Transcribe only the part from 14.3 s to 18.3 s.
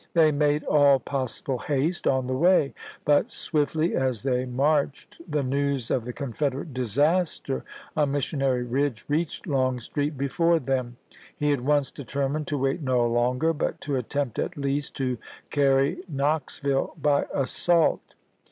at least, to carry Knoxville by assault.